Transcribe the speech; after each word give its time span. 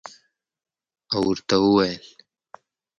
او 1.13 1.19
ورته 1.27 1.55
ووېل 1.63 2.03